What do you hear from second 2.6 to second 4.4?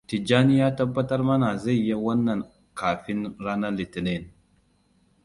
kafin ranar Litinin.